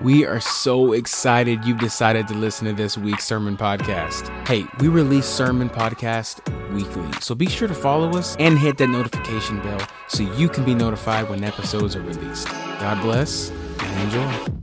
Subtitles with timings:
[0.00, 4.28] We are so excited you've decided to listen to this week's sermon podcast.
[4.46, 6.38] Hey, we release sermon podcast
[6.72, 10.64] weekly, so be sure to follow us and hit that notification bell so you can
[10.64, 12.46] be notified when episodes are released.
[12.46, 14.54] God bless and enjoy.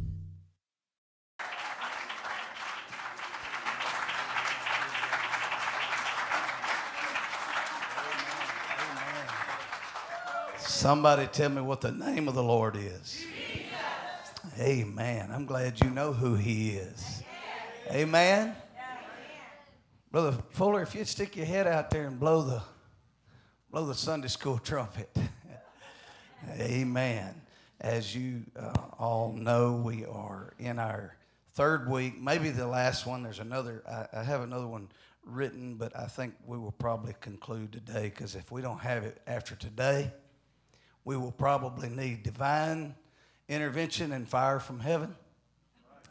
[10.59, 13.25] Somebody tell me what the name of the Lord is.
[14.57, 15.31] Amen.
[15.33, 17.23] I'm glad you know who he is.
[17.91, 18.55] Amen.
[20.11, 22.61] Brother Fuller, if you'd stick your head out there and blow the
[23.69, 25.09] blow the Sunday school trumpet.
[26.57, 27.41] Amen.
[27.81, 31.17] As you uh, all know, we are in our
[31.55, 33.23] third week, maybe the last one.
[33.23, 34.87] There's another, I, I have another one
[35.25, 39.21] written, but I think we will probably conclude today because if we don't have it
[39.27, 40.13] after today,
[41.03, 42.95] we will probably need divine
[43.47, 45.15] intervention and fire from heaven.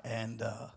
[0.05, 0.69] And, uh,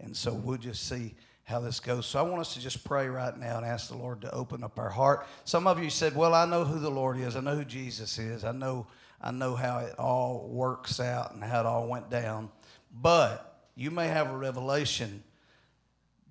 [0.00, 1.14] and so we'll just see
[1.44, 2.06] how this goes.
[2.06, 4.64] So I want us to just pray right now and ask the Lord to open
[4.64, 5.26] up our heart.
[5.44, 8.18] Some of you said, Well, I know who the Lord is, I know who Jesus
[8.18, 8.86] is, I know,
[9.20, 12.50] I know how it all works out and how it all went down.
[12.92, 15.22] But you may have a revelation,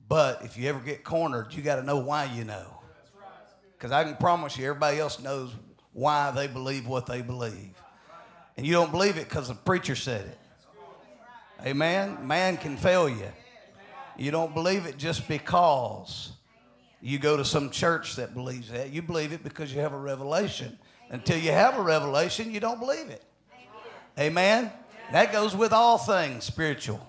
[0.08, 2.80] but if you ever get cornered, you got to know why you know.
[3.78, 5.52] Because I can promise you, everybody else knows
[5.92, 7.72] why they believe what they believe.
[8.58, 10.38] And you don't believe it because the preacher said it.
[11.66, 12.28] Amen.
[12.28, 13.32] Man can fail you.
[14.18, 16.34] You don't believe it just because
[17.02, 18.92] you go to some church that believes that.
[18.92, 20.78] You believe it because you have a revelation.
[21.09, 23.24] Until you have a revelation, you don't believe it.
[24.20, 24.72] Amen.
[25.12, 27.06] That goes with all things spiritual.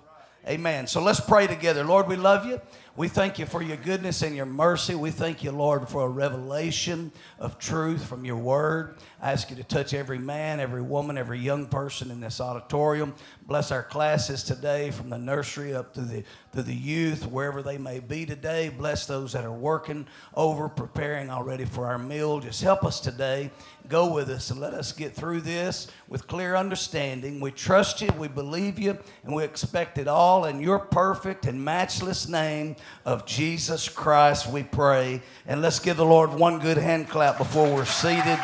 [0.48, 0.86] Amen.
[0.86, 1.84] So let's pray together.
[1.84, 2.60] Lord, we love you.
[2.96, 4.94] We thank you for your goodness and your mercy.
[4.94, 8.98] We thank you, Lord, for a revelation of truth from your word.
[9.20, 13.12] I ask you to touch every man, every woman, every young person in this auditorium.
[13.48, 16.22] Bless our classes today from the nursery up to the,
[16.52, 18.68] to the youth, wherever they may be today.
[18.68, 22.38] Bless those that are working over, preparing already for our meal.
[22.38, 23.50] Just help us today.
[23.88, 27.40] Go with us and let us get through this with clear understanding.
[27.40, 31.62] We trust you, we believe you, and we expect it all in your perfect and
[31.62, 35.22] matchless name of Jesus Christ, we pray.
[35.46, 38.38] And let's give the Lord one good hand clap before we're seated.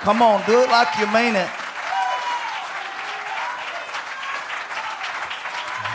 [0.00, 1.48] Come on, do it like you mean it.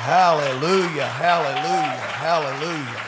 [0.06, 3.02] Hallelujah, hallelujah, hallelujah.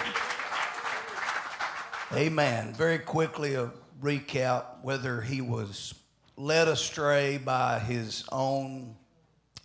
[2.14, 2.74] Amen.
[2.74, 3.70] Very quickly, a
[4.02, 5.94] recap whether he was
[6.38, 8.96] led astray by his own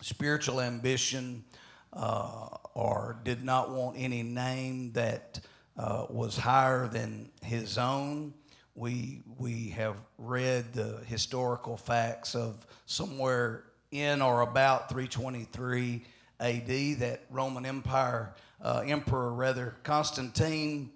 [0.01, 1.45] spiritual ambition
[1.93, 5.41] uh, or did not want any name that
[5.77, 8.33] uh, was higher than his own.
[8.75, 16.03] We, we have read the historical facts of somewhere in or about 323
[16.41, 16.67] AD
[16.99, 20.91] that Roman Empire uh, emperor, rather Constantine,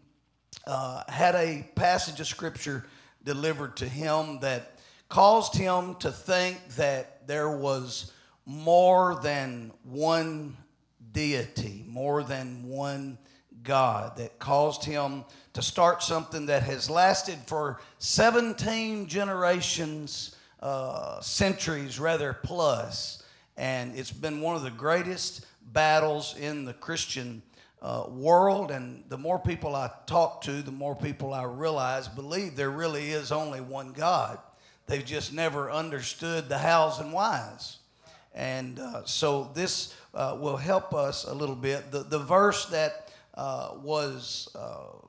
[0.66, 2.86] uh, had a passage of scripture
[3.24, 8.12] delivered to him that caused him to think that there was
[8.46, 10.56] more than one
[11.16, 13.16] deity, more than one
[13.62, 21.98] God, that caused him to start something that has lasted for 17 generations, uh, centuries
[21.98, 23.22] rather, plus.
[23.56, 27.40] And it's been one of the greatest battles in the Christian
[27.80, 28.70] uh, world.
[28.70, 33.10] And the more people I talk to, the more people I realize believe there really
[33.10, 34.38] is only one God.
[34.86, 37.78] They've just never understood the hows and whys.
[38.36, 41.90] And uh, so this uh, will help us a little bit.
[41.90, 45.08] The, the verse that uh, was, uh,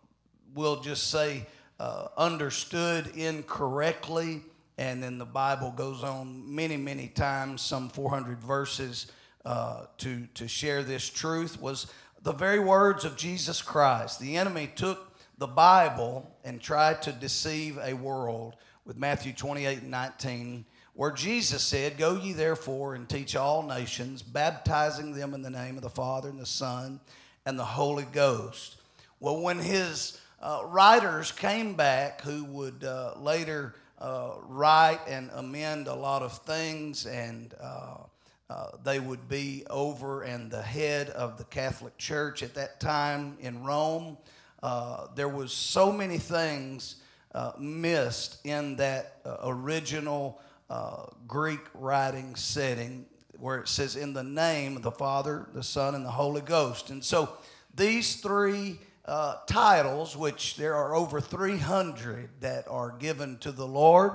[0.56, 1.46] we'll just say,
[1.80, 4.42] uh, understood incorrectly,
[4.78, 9.12] and then the Bible goes on many, many times, some 400 verses,
[9.46, 11.88] uh, to, to share this truth, was
[12.24, 14.20] the very words of Jesus Christ.
[14.20, 18.56] The enemy took the Bible and tried to deceive a world
[18.86, 20.66] with Matthew 28 and 19
[20.98, 25.78] where Jesus said, Go ye therefore and teach all nations, baptizing them in the name
[25.78, 27.00] of the Father and the Son
[27.46, 28.78] and the Holy Ghost.
[29.20, 35.88] Well, when his uh, writers came back, who would uh, later uh, write and amend
[35.88, 37.98] a lot of things, and uh,
[38.50, 43.38] uh, they would be over and the head of the Catholic Church at that time
[43.40, 44.18] in Rome.
[44.64, 46.96] Uh, there was so many things
[47.60, 53.06] missed in that original uh, Greek writing setting
[53.40, 56.90] where it says, in the name of the Father, the Son, and the Holy Ghost.
[56.90, 57.30] And so
[57.76, 64.14] these three uh, titles, which there are over 300 that are given to the Lord,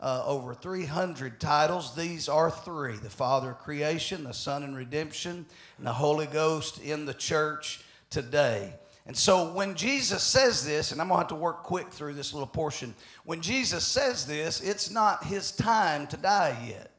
[0.00, 1.94] uh, over 300 titles.
[1.94, 5.46] These are three the Father of creation, the Son in redemption,
[5.78, 7.80] and the Holy Ghost in the church
[8.10, 8.74] today.
[9.06, 12.14] And so when Jesus says this, and I'm going to have to work quick through
[12.14, 16.90] this little portion, when Jesus says this, it's not his time to die yet.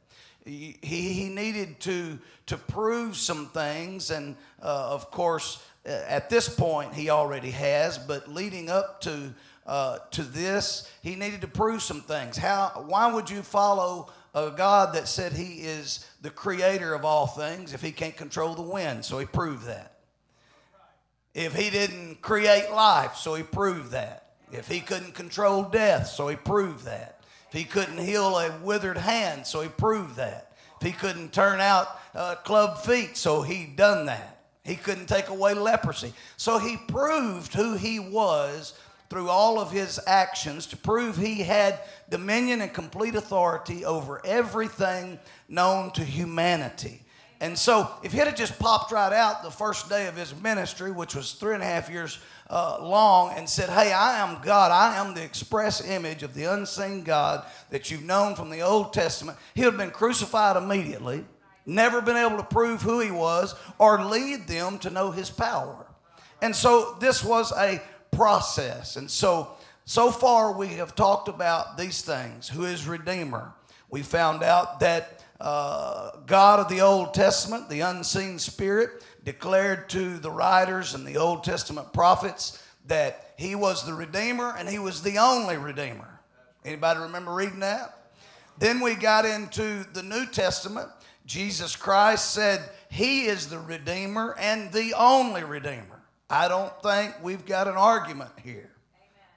[0.46, 6.48] He, he needed to, to prove some things, and uh, of course, uh, at this
[6.48, 9.34] point, he already has, but leading up to,
[9.66, 12.38] uh, to this, he needed to prove some things.
[12.38, 17.26] How, why would you follow a God that said he is the creator of all
[17.26, 19.04] things if he can't control the wind?
[19.04, 19.95] So he proved that.
[21.36, 24.30] If he didn't create life, so he proved that.
[24.54, 27.20] If he couldn't control death, so he proved that.
[27.50, 30.54] If he couldn't heal a withered hand, so he proved that.
[30.80, 34.44] If he couldn't turn out uh, club feet, so he done that.
[34.64, 36.14] He couldn't take away leprosy.
[36.38, 38.74] So he proved who he was
[39.10, 45.20] through all of his actions to prove he had dominion and complete authority over everything
[45.50, 47.02] known to humanity.
[47.42, 50.92] And so, if he had just popped right out the first day of his ministry,
[50.92, 52.18] which was three and a half years
[52.50, 56.46] uh, long, and said, Hey, I am God, I am the express image of the
[56.46, 61.26] unseen God that you've known from the Old Testament, he would have been crucified immediately,
[61.66, 65.86] never been able to prove who he was or lead them to know his power.
[66.42, 68.96] And so, this was a process.
[68.96, 73.54] And so, so far, we have talked about these things who is Redeemer.
[73.90, 80.18] We found out that uh, God of the Old Testament, the unseen spirit, declared to
[80.18, 85.02] the writers and the Old Testament prophets that he was the Redeemer and he was
[85.02, 86.20] the only Redeemer.
[86.64, 88.12] Anybody remember reading that?
[88.58, 90.88] Then we got into the New Testament.
[91.26, 96.02] Jesus Christ said he is the Redeemer and the only Redeemer.
[96.30, 98.72] I don't think we've got an argument here.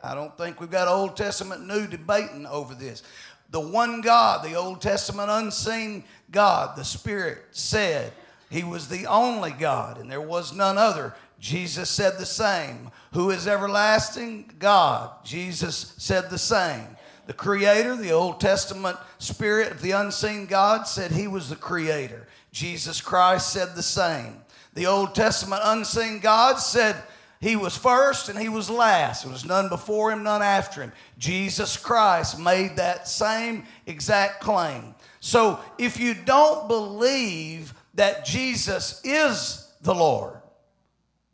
[0.03, 3.03] I don't think we've got Old Testament, New debating over this
[3.51, 8.13] the one God, the Old Testament unseen God, the Spirit said
[8.51, 11.15] he was the only God and there was none other.
[11.39, 12.91] Jesus said the same.
[13.13, 14.53] Who is everlasting?
[14.59, 15.11] God.
[15.25, 16.87] Jesus said the same.
[17.27, 22.27] The Creator, the Old Testament Spirit of the unseen God, said he was the Creator.
[22.53, 24.39] Jesus Christ said the same.
[24.75, 26.97] The Old Testament unseen God said
[27.41, 29.23] he was first and he was last.
[29.23, 30.93] There was none before him, none after him.
[31.19, 34.95] Jesus Christ made that same exact claim.
[35.21, 40.41] So if you don't believe that Jesus is the Lord,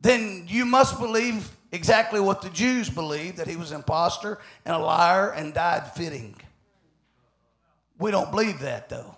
[0.00, 4.76] then you must believe exactly what the Jews believed that he was an impostor and
[4.76, 6.36] a liar and died fitting.
[7.98, 9.16] We don't believe that though.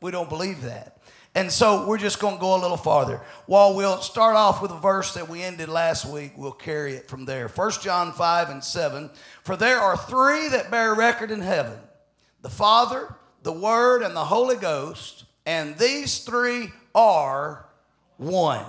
[0.00, 0.93] We don't believe that.
[1.36, 3.20] And so we're just going to go a little farther.
[3.46, 7.08] While we'll start off with a verse that we ended last week, we'll carry it
[7.08, 7.48] from there.
[7.48, 9.10] 1 John 5 and 7.
[9.42, 11.78] For there are three that bear record in heaven
[12.42, 17.66] the Father, the Word, and the Holy Ghost, and these three are
[18.18, 18.66] one.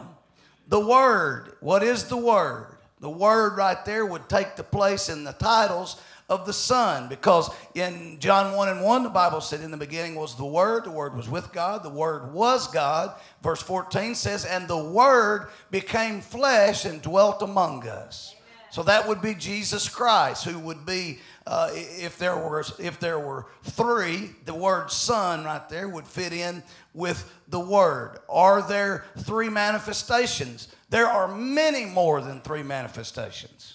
[0.67, 2.77] The Word, what is the Word?
[2.99, 7.07] The Word right there would take the place in the titles of the Son.
[7.07, 10.85] Because in John 1 and 1, the Bible said, In the beginning was the Word,
[10.85, 13.15] the Word was with God, the Word was God.
[13.41, 18.35] Verse 14 says, And the Word became flesh and dwelt among us.
[18.71, 23.19] So that would be Jesus Christ, who would be, uh, if there were if there
[23.19, 26.61] were three, the word Son right there would fit in
[26.93, 28.17] with the Word.
[28.27, 30.67] Are there three manifestations?
[30.89, 33.74] There are many more than three manifestations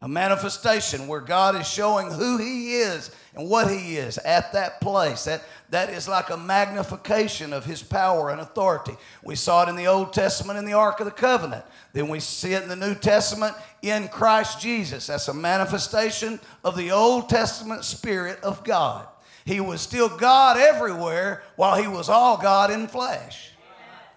[0.00, 4.80] a manifestation where God is showing who He is and what He is at that
[4.80, 5.24] place.
[5.24, 8.92] That, that is like a magnification of His power and authority.
[9.24, 11.64] We saw it in the Old Testament in the Ark of the Covenant.
[11.92, 15.08] Then we see it in the New Testament in Christ Jesus.
[15.08, 19.06] That's a manifestation of the Old Testament Spirit of God.
[19.44, 23.50] He was still God everywhere while He was all God in flesh.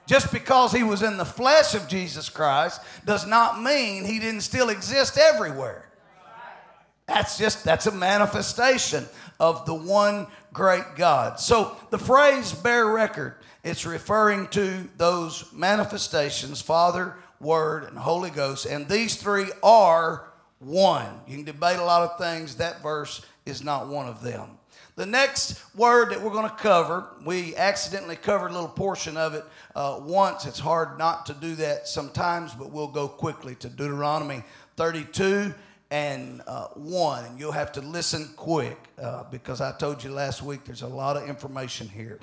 [0.05, 4.41] Just because he was in the flesh of Jesus Christ does not mean he didn't
[4.41, 5.89] still exist everywhere.
[7.07, 9.05] That's just that's a manifestation
[9.39, 11.39] of the one great God.
[11.39, 18.65] So the phrase bear record, it's referring to those manifestations, Father, Word, and Holy Ghost,
[18.65, 21.21] and these three are one.
[21.27, 22.55] You can debate a lot of things.
[22.55, 24.57] That verse is not one of them.
[24.95, 29.33] The next word that we're going to cover, we accidentally covered a little portion of
[29.33, 30.45] it uh, once.
[30.45, 34.43] It's hard not to do that sometimes, but we'll go quickly to Deuteronomy
[34.75, 35.53] 32
[35.91, 37.25] and uh, 1.
[37.25, 40.87] And you'll have to listen quick uh, because I told you last week there's a
[40.87, 42.19] lot of information here.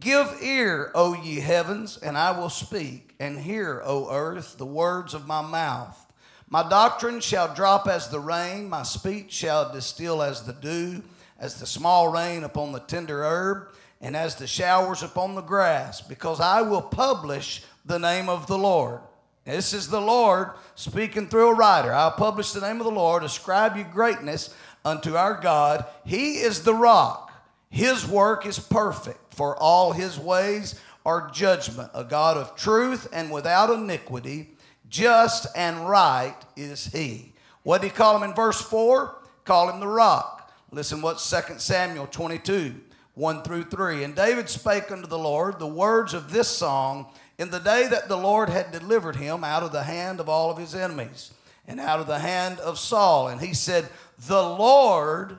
[0.00, 5.14] Give ear, O ye heavens, and I will speak, and hear, O earth, the words
[5.14, 6.04] of my mouth.
[6.48, 11.02] My doctrine shall drop as the rain, my speech shall distill as the dew
[11.38, 13.68] as the small rain upon the tender herb,
[14.00, 18.58] and as the showers upon the grass, because I will publish the name of the
[18.58, 19.00] Lord.
[19.44, 21.92] This is the Lord speaking through a writer.
[21.92, 24.54] I'll publish the name of the Lord, ascribe you greatness
[24.84, 25.84] unto our God.
[26.04, 27.32] He is the rock.
[27.70, 31.90] His work is perfect, for all his ways are judgment.
[31.94, 34.50] A God of truth and without iniquity,
[34.88, 37.32] just and right is he.
[37.62, 39.16] What did he call him in verse 4?
[39.44, 40.37] Call him the rock.
[40.70, 42.74] Listen what 2 Samuel 22,
[43.14, 44.04] 1 through 3.
[44.04, 47.06] And David spake unto the Lord the words of this song
[47.38, 50.50] in the day that the Lord had delivered him out of the hand of all
[50.50, 51.32] of his enemies
[51.66, 53.28] and out of the hand of Saul.
[53.28, 53.88] And he said,
[54.26, 55.38] The Lord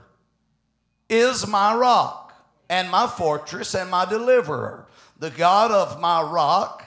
[1.09, 2.33] is my rock
[2.69, 4.88] and my fortress and my deliverer,
[5.19, 6.86] the God of my rock.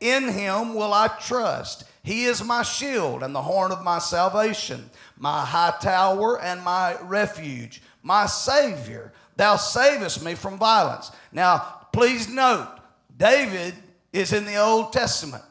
[0.00, 1.84] In him will I trust.
[2.04, 7.00] He is my shield and the horn of my salvation, my high tower and my
[7.00, 9.10] refuge, my Savior.
[9.36, 11.10] Thou savest me from violence.
[11.32, 12.68] Now, please note,
[13.16, 13.72] David
[14.12, 15.42] is in the Old Testament.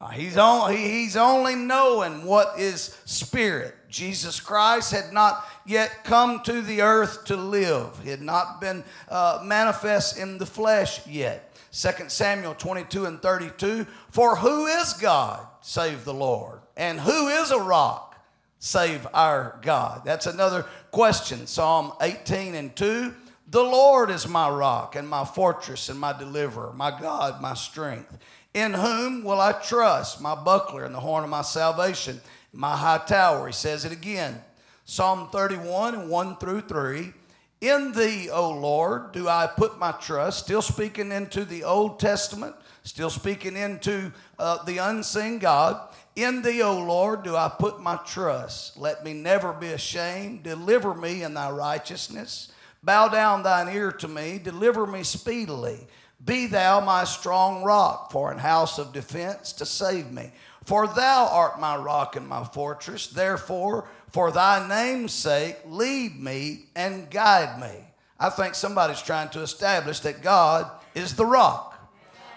[0.00, 3.74] Uh, he's, on, he, he's only knowing what is spirit.
[3.90, 8.00] Jesus Christ had not yet come to the earth to live.
[8.02, 11.54] He had not been uh, manifest in the flesh yet.
[11.72, 16.60] 2 Samuel 22 and 32 For who is God save the Lord?
[16.76, 18.16] And who is a rock
[18.58, 20.02] save our God?
[20.04, 21.46] That's another question.
[21.46, 23.14] Psalm 18 and 2
[23.48, 28.18] The Lord is my rock and my fortress and my deliverer, my God, my strength.
[28.52, 30.20] In whom will I trust?
[30.20, 32.20] My buckler and the horn of my salvation,
[32.52, 33.46] my high tower.
[33.46, 34.42] He says it again.
[34.84, 37.12] Psalm 31 and 1 through 3.
[37.60, 40.44] In thee, O Lord, do I put my trust.
[40.44, 45.94] Still speaking into the Old Testament, still speaking into uh, the unseen God.
[46.16, 48.78] In thee, O Lord, do I put my trust.
[48.78, 50.42] Let me never be ashamed.
[50.42, 52.50] Deliver me in thy righteousness.
[52.82, 54.40] Bow down thine ear to me.
[54.42, 55.86] Deliver me speedily.
[56.24, 60.32] Be thou my strong rock for an house of defense to save me.
[60.64, 63.06] For thou art my rock and my fortress.
[63.06, 67.86] Therefore, for thy name's sake, lead me and guide me.
[68.18, 71.70] I think somebody's trying to establish that God is the rock.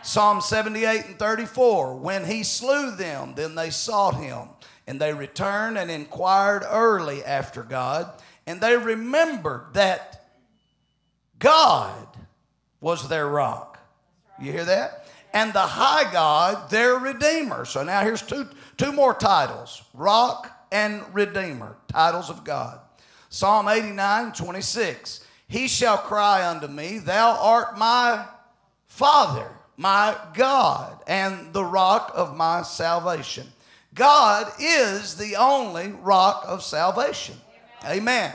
[0.01, 4.49] Psalm 78 and 34 When he slew them, then they sought him,
[4.87, 8.11] and they returned and inquired early after God,
[8.45, 10.25] and they remembered that
[11.39, 12.07] God
[12.79, 13.79] was their rock.
[14.39, 15.02] You hear that?
[15.33, 17.65] And the high God, their redeemer.
[17.65, 18.47] So now here's two,
[18.77, 22.79] two more titles rock and Redeemer, titles of God.
[23.29, 25.25] Psalm 89, 26.
[25.47, 28.25] He shall cry unto me, Thou art my
[28.87, 29.47] Father,
[29.77, 33.47] my God, and the rock of my salvation.
[33.93, 37.35] God is the only rock of salvation.
[37.83, 37.97] Amen.
[37.97, 38.31] Amen.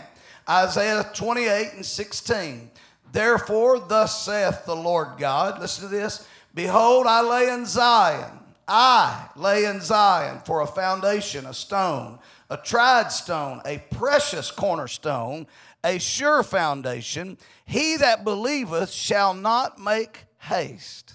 [0.49, 2.71] Isaiah 28 and 16.
[3.11, 8.39] Therefore, thus saith the Lord God, listen to this Behold, I lay in Zion
[8.69, 12.19] I lay in Zion for a foundation, a stone,
[12.51, 15.47] a tried stone, a precious cornerstone,
[15.83, 17.39] a sure foundation.
[17.65, 21.15] He that believeth shall not make haste.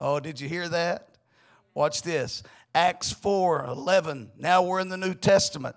[0.00, 1.08] Oh, did you hear that?
[1.74, 2.44] Watch this.
[2.72, 4.30] Acts 4 11.
[4.38, 5.74] Now we're in the New Testament.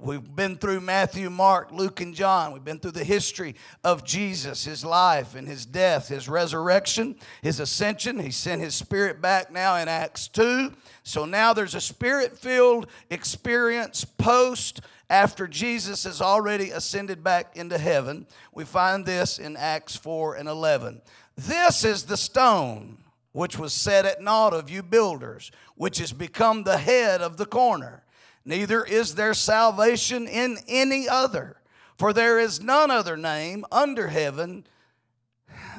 [0.00, 2.52] We've been through Matthew, Mark, Luke, and John.
[2.52, 7.60] We've been through the history of Jesus, his life and his death, his resurrection, his
[7.60, 8.18] ascension.
[8.18, 10.72] He sent his spirit back now in Acts 2.
[11.04, 17.78] So now there's a spirit filled experience post after Jesus has already ascended back into
[17.78, 18.26] heaven.
[18.52, 21.02] We find this in Acts 4 and 11.
[21.36, 22.98] This is the stone
[23.30, 27.46] which was set at naught of you builders, which has become the head of the
[27.46, 28.03] corner
[28.44, 31.56] neither is there salvation in any other.
[31.96, 34.66] For there is none other name under heaven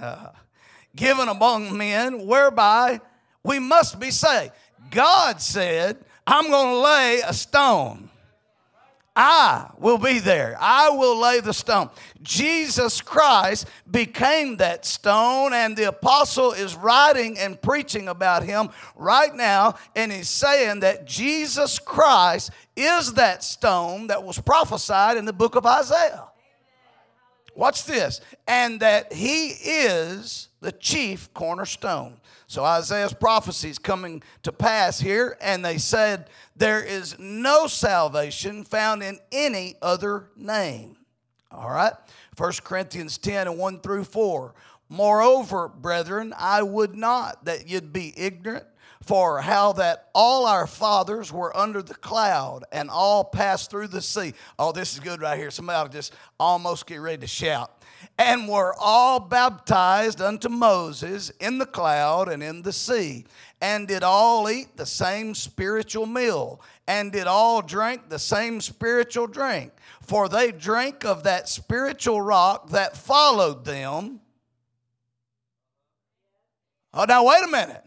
[0.01, 0.29] uh,
[0.95, 3.01] given among men whereby
[3.43, 4.53] we must be saved.
[4.91, 8.09] God said, I'm going to lay a stone
[9.15, 10.57] I will be there.
[10.59, 11.89] I will lay the stone.
[12.21, 19.33] Jesus Christ became that stone, and the apostle is writing and preaching about him right
[19.33, 25.33] now, and he's saying that Jesus Christ is that stone that was prophesied in the
[25.33, 26.25] book of Isaiah.
[27.55, 28.19] Watch this.
[28.47, 32.17] And that he is the chief cornerstone.
[32.47, 38.63] So Isaiah's prophecy is coming to pass here, and they said, There is no salvation
[38.63, 40.97] found in any other name.
[41.51, 41.93] All right?
[42.37, 44.55] 1 Corinthians 10 and 1 through 4.
[44.89, 48.65] Moreover, brethren, I would not that you'd be ignorant
[49.03, 54.01] for how that all our fathers were under the cloud and all passed through the
[54.01, 54.33] sea.
[54.57, 55.51] Oh, this is good right here.
[55.51, 57.74] Somebody just almost get ready to shout.
[58.17, 63.25] And were all baptized unto Moses in the cloud and in the sea,
[63.61, 69.27] and did all eat the same spiritual meal, and did all drink the same spiritual
[69.27, 69.71] drink.
[70.01, 74.19] For they drank of that spiritual rock that followed them.
[76.93, 77.84] Oh, now wait a minute.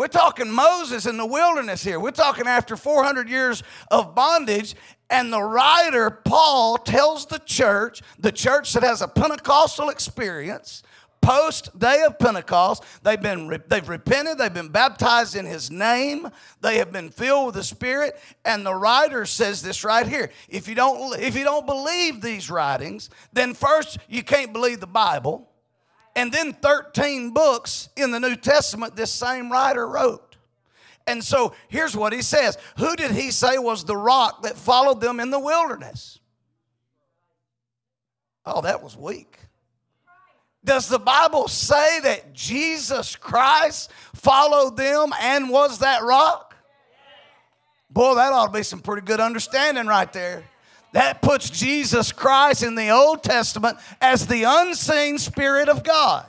[0.00, 2.00] We're talking Moses in the wilderness here.
[2.00, 4.74] We're talking after 400 years of bondage.
[5.10, 10.82] And the writer, Paul, tells the church, the church that has a Pentecostal experience,
[11.20, 16.30] post day of Pentecost, they've been they've repented, they've been baptized in his name,
[16.62, 20.30] they have been filled with the Spirit, and the writer says this right here.
[20.48, 24.86] If you don't if you don't believe these writings, then first you can't believe the
[24.86, 25.49] Bible
[26.20, 30.36] and then 13 books in the New Testament this same writer wrote.
[31.06, 35.00] And so here's what he says Who did he say was the rock that followed
[35.00, 36.18] them in the wilderness?
[38.44, 39.38] Oh, that was weak.
[40.62, 46.54] Does the Bible say that Jesus Christ followed them and was that rock?
[47.88, 50.44] Boy, that ought to be some pretty good understanding right there.
[50.92, 56.26] That puts Jesus Christ in the Old Testament as the unseen Spirit of God.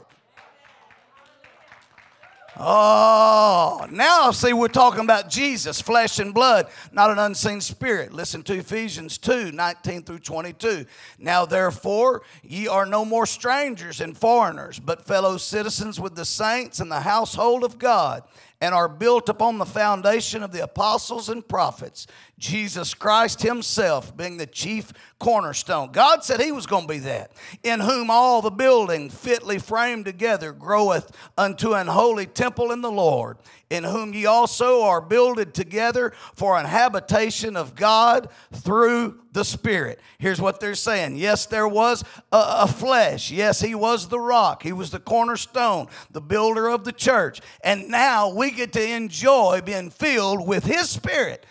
[2.63, 8.13] Oh, now see, we're talking about Jesus, flesh and blood, not an unseen spirit.
[8.13, 10.85] Listen to Ephesians 2 19 through 22.
[11.17, 16.79] Now, therefore, ye are no more strangers and foreigners, but fellow citizens with the saints
[16.79, 18.23] and the household of God
[18.61, 22.05] and are built upon the foundation of the apostles and prophets,
[22.41, 25.91] Jesus Christ Himself being the chief cornerstone.
[25.91, 27.31] God said He was going to be that,
[27.61, 32.91] in whom all the building fitly framed together groweth unto an holy temple in the
[32.91, 33.37] Lord,
[33.69, 39.99] in whom ye also are builded together for an habitation of God through the Spirit.
[40.17, 43.29] Here's what they're saying Yes, there was a, a, flesh.
[43.29, 44.63] Yes, He was the rock.
[44.63, 47.39] He was the cornerstone, the builder of the church.
[47.63, 51.45] And now we get to enjoy being filled with His Spirit.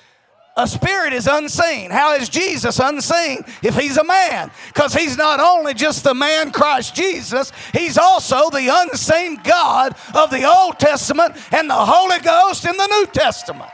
[0.61, 1.91] A spirit is unseen.
[1.91, 4.51] How is Jesus unseen if he's a man?
[4.69, 10.31] Because he's not only just the man Christ Jesus, he's also the unseen God of
[10.31, 13.71] the Old Testament and the Holy Ghost in the New Testament.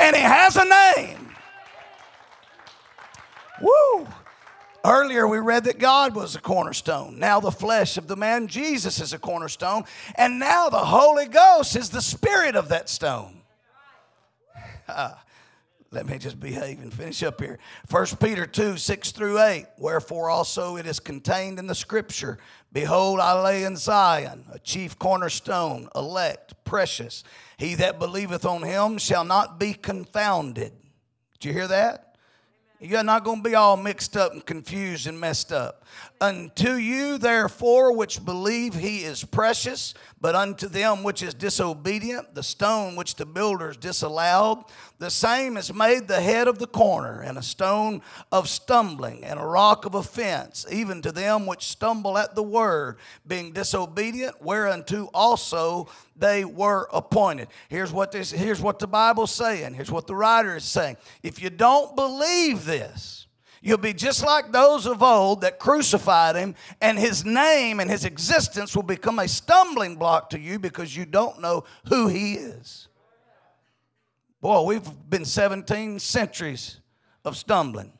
[0.00, 1.28] And he has a name.
[3.60, 4.08] Woo!
[4.86, 7.18] Earlier, we read that God was a cornerstone.
[7.18, 9.84] Now, the flesh of the man Jesus is a cornerstone.
[10.14, 13.42] And now, the Holy Ghost is the spirit of that stone.
[14.86, 15.23] Ah.
[15.94, 17.60] Let me just behave and finish up here.
[17.88, 19.66] 1 Peter 2 6 through 8.
[19.78, 22.38] Wherefore also it is contained in the scripture
[22.72, 27.22] Behold, I lay in Zion a chief cornerstone, elect, precious.
[27.56, 30.72] He that believeth on him shall not be confounded.
[31.34, 32.16] Did you hear that?
[32.80, 35.84] You're not going to be all mixed up and confused and messed up.
[36.24, 42.42] Unto you, therefore, which believe he is precious, but unto them which is disobedient, the
[42.42, 44.64] stone which the builders disallowed,
[44.98, 48.00] the same is made the head of the corner, and a stone
[48.32, 52.96] of stumbling, and a rock of offense, even to them which stumble at the word,
[53.26, 57.48] being disobedient, whereunto also they were appointed.
[57.68, 59.74] Here's what this, here's what the Bible's saying.
[59.74, 60.96] Here's what the writer is saying.
[61.22, 63.23] If you don't believe this,
[63.66, 68.04] You'll be just like those of old that crucified him, and his name and his
[68.04, 72.88] existence will become a stumbling block to you because you don't know who he is.
[74.42, 76.78] Boy, we've been 17 centuries
[77.24, 77.94] of stumbling.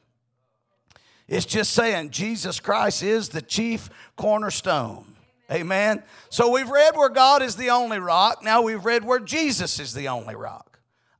[1.28, 5.16] It's just saying Jesus Christ is the chief cornerstone.
[5.50, 6.02] Amen.
[6.28, 8.44] So we've read where God is the only rock.
[8.44, 10.73] Now we've read where Jesus is the only rock.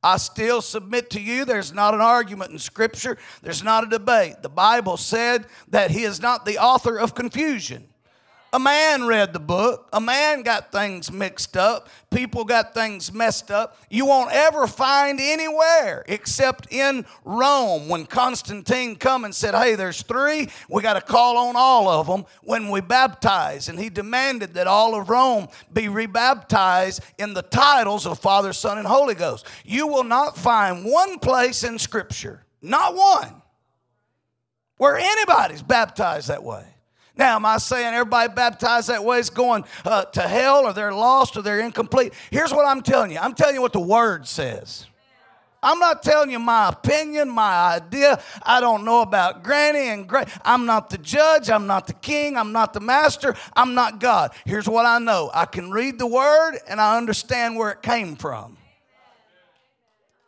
[0.05, 4.43] I still submit to you there's not an argument in Scripture, there's not a debate.
[4.43, 7.87] The Bible said that He is not the author of confusion.
[8.55, 9.89] A man read the book.
[9.91, 11.89] A man got things mixed up.
[12.09, 13.77] People got things messed up.
[13.89, 20.03] You won't ever find anywhere except in Rome when Constantine come and said, "Hey, there's
[20.03, 20.47] three.
[20.69, 24.67] We got to call on all of them when we baptize." And he demanded that
[24.67, 29.45] all of Rome be rebaptized in the titles of Father, Son, and Holy Ghost.
[29.65, 33.41] You will not find one place in Scripture, not one,
[34.77, 36.63] where anybody's baptized that way.
[37.17, 40.93] Now, am I saying everybody baptized that way is going uh, to hell or they're
[40.93, 42.13] lost or they're incomplete?
[42.29, 44.87] Here's what I'm telling you I'm telling you what the Word says.
[45.65, 48.21] I'm not telling you my opinion, my idea.
[48.43, 50.27] I don't know about granny and great.
[50.43, 51.49] I'm not the judge.
[51.49, 52.37] I'm not the king.
[52.37, 53.35] I'm not the master.
[53.55, 54.31] I'm not God.
[54.45, 58.15] Here's what I know I can read the word and I understand where it came
[58.15, 58.57] from.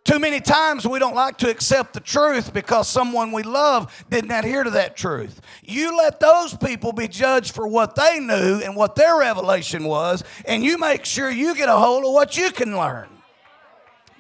[0.08, 4.32] Too many times we don't like to accept the truth because someone we love didn't
[4.32, 5.42] adhere to that truth.
[5.62, 10.24] You let those people be judged for what they knew and what their revelation was,
[10.46, 13.10] and you make sure you get a hold of what you can learn.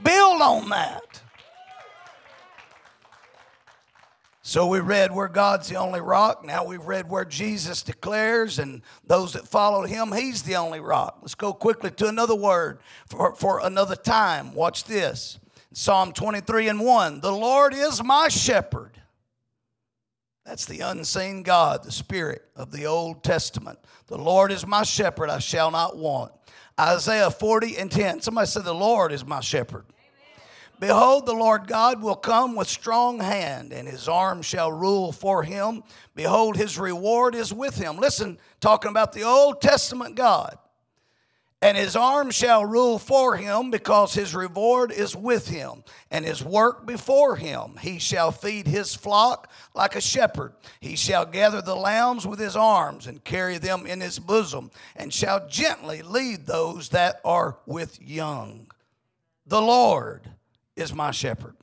[0.03, 1.21] Build on that.
[4.41, 6.43] So we read where God's the only rock.
[6.43, 11.19] Now we've read where Jesus declares, and those that followed him, he's the only rock.
[11.21, 14.53] Let's go quickly to another word for, for another time.
[14.53, 15.39] Watch this.
[15.77, 18.99] Psalm 23 and 1 The Lord is my shepherd.
[20.43, 23.77] That's the unseen God, the Spirit of the Old Testament.
[24.07, 26.31] The Lord is my shepherd, I shall not want.
[26.79, 28.21] Isaiah 40 and 10.
[28.21, 29.85] Somebody said, The Lord is my shepherd.
[30.79, 35.43] Behold, the Lord God will come with strong hand, and his arm shall rule for
[35.43, 35.83] him.
[36.15, 37.97] Behold, his reward is with him.
[37.97, 40.57] Listen, talking about the Old Testament God
[41.61, 46.43] and his arm shall rule for him because his reward is with him and his
[46.43, 47.77] work before him.
[47.81, 50.53] He shall feed his flock like a shepherd.
[50.79, 55.11] He shall gather the lambs with his arms and carry them in his bosom and
[55.11, 58.67] shall gently lead those that are with young.
[59.47, 60.29] The Lord
[60.75, 61.56] is my shepherd.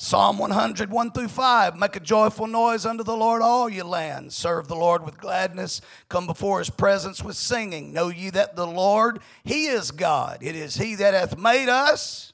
[0.00, 1.76] Psalm 100, 1 through 5.
[1.76, 4.36] Make a joyful noise unto the Lord, all ye lands.
[4.36, 5.80] Serve the Lord with gladness.
[6.08, 7.92] Come before his presence with singing.
[7.92, 10.38] Know ye that the Lord, he is God.
[10.40, 12.27] It is he that hath made us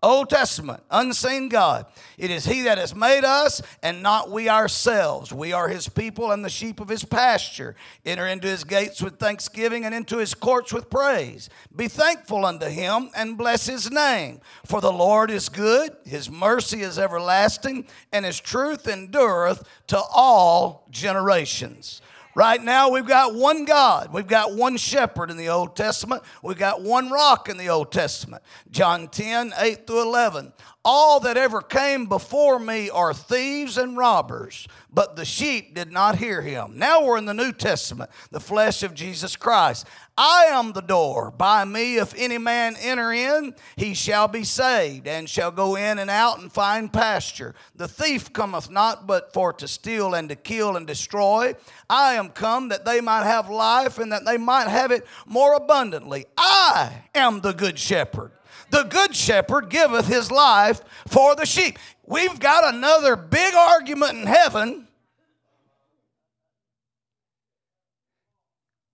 [0.00, 1.86] Old Testament, unseen God.
[2.16, 5.32] It is He that has made us and not we ourselves.
[5.32, 7.74] We are His people and the sheep of His pasture.
[8.06, 11.50] Enter into His gates with thanksgiving and into His courts with praise.
[11.74, 14.40] Be thankful unto Him and bless His name.
[14.64, 20.86] For the Lord is good, His mercy is everlasting, and His truth endureth to all
[20.90, 22.02] generations.
[22.38, 24.12] Right now, we've got one God.
[24.12, 26.22] We've got one shepherd in the Old Testament.
[26.40, 28.44] We've got one rock in the Old Testament.
[28.70, 30.52] John 10, 8 through 11.
[30.90, 36.16] All that ever came before me are thieves and robbers, but the sheep did not
[36.16, 36.78] hear him.
[36.78, 39.86] Now we're in the New Testament, the flesh of Jesus Christ.
[40.16, 41.30] I am the door.
[41.30, 45.98] By me, if any man enter in, he shall be saved, and shall go in
[45.98, 47.54] and out and find pasture.
[47.76, 51.54] The thief cometh not but for to steal and to kill and destroy.
[51.90, 55.52] I am come that they might have life and that they might have it more
[55.52, 56.24] abundantly.
[56.38, 58.32] I am the good shepherd.
[58.70, 61.78] The good shepherd giveth his life for the sheep.
[62.06, 64.88] We've got another big argument in heaven.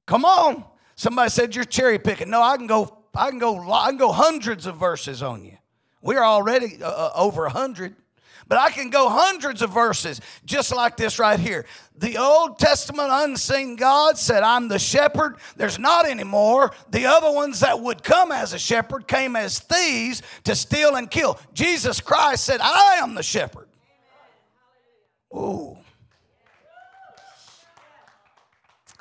[0.06, 0.64] Come on.
[0.96, 2.30] Somebody said you're cherry picking.
[2.30, 2.98] No, I can go.
[3.14, 3.70] I can go.
[3.72, 5.56] I can go hundreds of verses on you.
[6.02, 7.94] We're already uh, uh over a hundred.
[8.46, 11.64] But I can go hundreds of verses just like this right here.
[11.96, 15.36] The Old Testament unseen God said, I'm the shepherd.
[15.56, 16.72] There's not anymore.
[16.90, 21.10] The other ones that would come as a shepherd came as thieves to steal and
[21.10, 21.38] kill.
[21.52, 23.68] Jesus Christ said, I am the shepherd.
[25.34, 25.78] Ooh.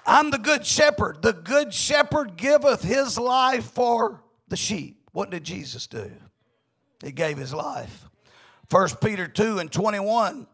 [0.06, 1.22] I'm the good shepherd.
[1.22, 5.00] The good shepherd giveth his life for the sheep.
[5.14, 6.12] What did Jesus do?
[7.04, 8.10] He gave his life.
[8.70, 10.48] 1 Peter 2 and 21.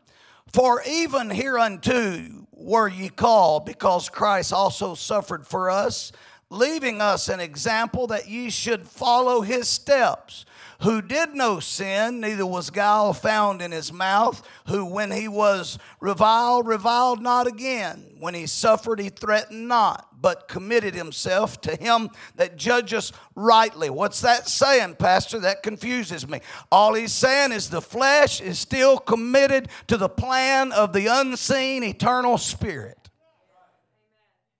[0.51, 6.11] For even hereunto were ye called, because Christ also suffered for us,
[6.49, 10.45] leaving us an example that ye should follow his steps
[10.81, 15.77] who did no sin, neither was guile found in his mouth, who when he was
[15.99, 18.15] reviled, reviled not again.
[18.19, 23.89] When he suffered, he threatened not, but committed himself to him that judges rightly.
[23.89, 25.39] What's that saying, Pastor?
[25.39, 26.39] That confuses me.
[26.71, 31.83] All he's saying is the flesh is still committed to the plan of the unseen
[31.83, 33.08] eternal spirit.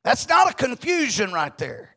[0.10, 1.96] That's not a confusion right there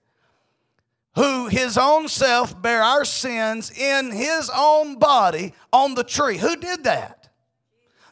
[1.15, 6.37] who his own self bare our sins in his own body on the tree.
[6.37, 7.31] Who did that?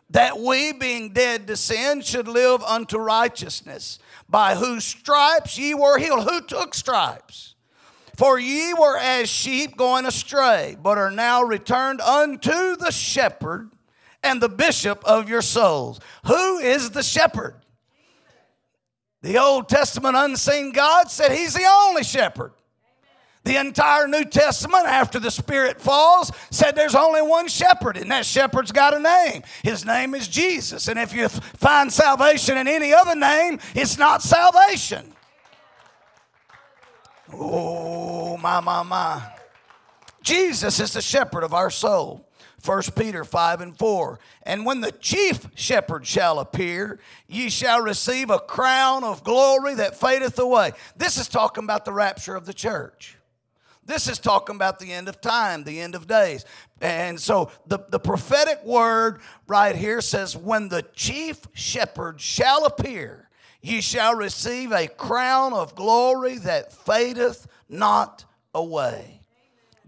[0.08, 5.98] That we, being dead to sin, should live unto righteousness, by whose stripes ye were
[5.98, 6.26] healed.
[6.26, 7.54] Who took stripes?
[8.16, 13.70] For ye were as sheep going astray, but are now returned unto the shepherd
[14.22, 16.00] and the bishop of your souls.
[16.24, 17.56] Who is the shepherd?
[19.22, 22.52] The Old Testament unseen God said he's the only shepherd.
[23.44, 28.26] The entire New Testament, after the Spirit falls, said there's only one shepherd, and that
[28.26, 29.42] shepherd's got a name.
[29.62, 30.88] His name is Jesus.
[30.88, 35.14] And if you find salvation in any other name, it's not salvation.
[37.32, 39.22] Oh, my, my, my.
[40.22, 42.26] Jesus is the shepherd of our soul.
[42.64, 44.18] 1 Peter 5 and 4.
[44.42, 49.98] And when the chief shepherd shall appear, ye shall receive a crown of glory that
[49.98, 50.72] fadeth away.
[50.96, 53.16] This is talking about the rapture of the church.
[53.84, 56.44] This is talking about the end of time, the end of days.
[56.80, 63.28] And so the, the prophetic word right here says, When the chief shepherd shall appear,
[63.62, 69.19] ye shall receive a crown of glory that fadeth not away.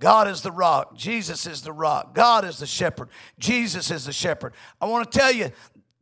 [0.02, 0.96] God is the rock.
[0.96, 2.12] Jesus is the rock.
[2.12, 3.08] God is the shepherd.
[3.38, 4.52] Jesus is the shepherd.
[4.80, 5.52] I want to tell you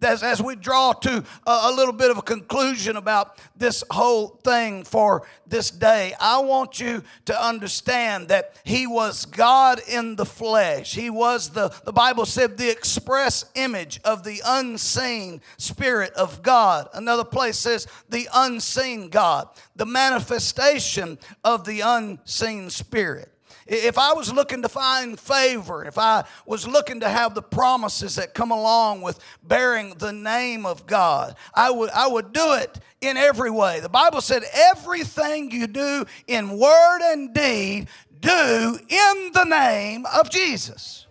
[0.01, 4.29] as, as we draw to a, a, little bit of a conclusion about this whole
[4.43, 10.25] thing for this day, I want you to understand that He was God in the
[10.25, 10.95] flesh.
[10.95, 16.89] He was the, the Bible said, the express image of the unseen Spirit of God.
[16.95, 23.31] Another place says, the unseen God, the manifestation of the unseen Spirit.
[23.73, 28.17] If I was looking to find favor, if I was looking to have the promises
[28.17, 32.81] that come along with bearing the name of God, I would, I would do it
[33.01, 33.79] in every way.
[33.79, 37.87] The Bible said, everything you do in word and deed,
[38.19, 41.07] do in the name of Jesus.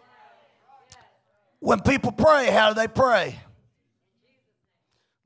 [1.59, 3.39] When people pray, how do they pray?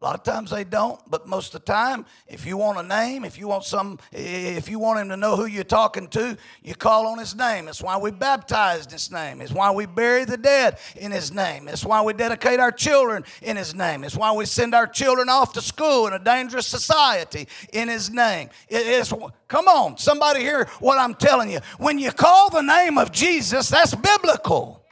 [0.03, 2.83] A lot of times they don't, but most of the time, if you want a
[2.83, 6.35] name, if you want some, if you want him to know who you're talking to,
[6.61, 7.67] you call on his name.
[7.67, 9.39] That's why we baptize in his name.
[9.39, 11.69] It's why we bury the dead in his name.
[11.69, 14.03] It's why we dedicate our children in his name.
[14.03, 18.09] It's why we send our children off to school in a dangerous society in his
[18.09, 18.49] name.
[18.67, 19.13] it's
[19.47, 21.59] come on, somebody hear what I'm telling you.
[21.77, 24.82] When you call the name of Jesus, that's biblical.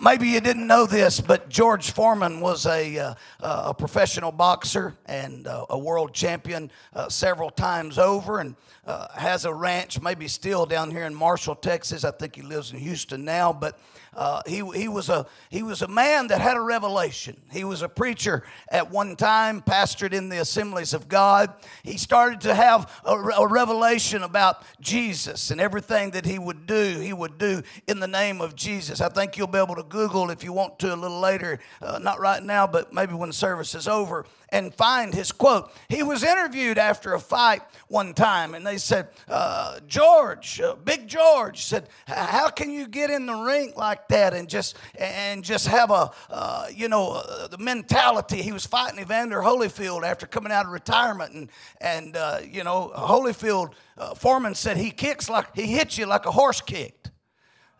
[0.00, 5.48] Maybe you didn't know this, but George Foreman was a, uh, a professional boxer and
[5.48, 8.38] uh, a world champion uh, several times over.
[8.38, 8.54] And
[8.88, 12.04] uh, has a ranch, maybe still down here in Marshall, Texas.
[12.04, 13.78] I think he lives in Houston now, but
[14.16, 17.38] uh, he, he, was a, he was a man that had a revelation.
[17.52, 21.52] He was a preacher at one time, pastored in the assemblies of God.
[21.82, 26.98] He started to have a, a revelation about Jesus and everything that he would do,
[26.98, 29.02] he would do in the name of Jesus.
[29.02, 31.98] I think you'll be able to Google if you want to a little later, uh,
[31.98, 35.70] not right now, but maybe when the service is over and find his quote.
[35.88, 41.08] He was interviewed after a fight one time, and they said, uh, George, uh, Big
[41.08, 45.66] George, said, "How can you get in the ring like that and just and just
[45.66, 50.52] have a uh, you know uh, the mentality?" He was fighting Evander Holyfield after coming
[50.52, 55.54] out of retirement, and and uh, you know Holyfield uh, Foreman said he kicks like
[55.54, 57.10] he hits you like a horse kicked.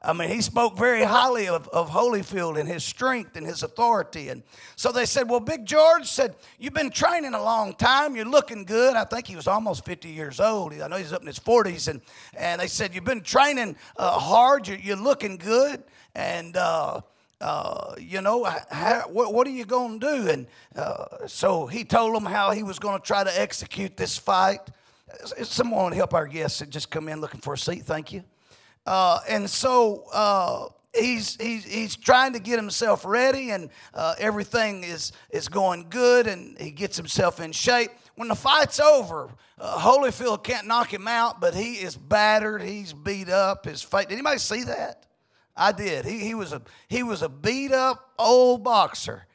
[0.00, 4.28] I mean, he spoke very highly of, of Holyfield and his strength and his authority.
[4.28, 4.44] And
[4.76, 8.14] so they said, Well, Big George said, You've been training a long time.
[8.14, 8.94] You're looking good.
[8.94, 10.72] I think he was almost 50 years old.
[10.72, 11.88] I know he's up in his 40s.
[11.88, 12.00] And,
[12.37, 14.68] and they said, You've been training uh, hard.
[14.68, 15.82] You're, you're, looking good.
[16.14, 17.00] And, uh,
[17.40, 20.28] uh, you know, how, what, what, are you going to do?
[20.28, 24.16] And uh, so he told them how he was going to try to execute this
[24.16, 24.61] fight.
[25.42, 27.84] Someone help our guests and just come in looking for a seat.
[27.84, 28.22] Thank you.
[28.88, 30.66] Uh, and so uh,
[30.98, 36.27] he's, he's, he's trying to get himself ready, and uh, everything is, is going good,
[36.27, 37.90] and he gets himself in shape.
[38.14, 42.62] When the fight's over, uh, Holyfield can't knock him out, but he is battered.
[42.62, 43.66] He's beat up.
[43.66, 44.07] His face.
[44.07, 45.05] Did anybody see that?
[45.55, 46.07] I did.
[46.07, 49.27] He, he, was a, he was a beat up old boxer,